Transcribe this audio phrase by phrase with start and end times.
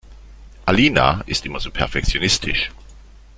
[0.65, 2.71] Alina ist immer so perfektionistisch.